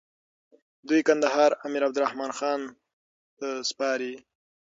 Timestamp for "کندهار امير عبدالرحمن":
1.07-2.31